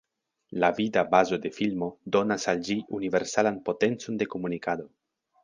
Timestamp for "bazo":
1.11-1.37